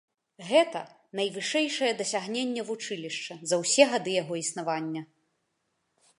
Гэта 0.51 0.79
найвышэйшае 1.19 1.91
дасягненне 1.99 2.61
вучылішча 2.71 3.33
за 3.53 3.61
ўсе 3.65 3.83
гады 3.93 4.11
яго 4.21 4.33
існавання. 4.43 5.01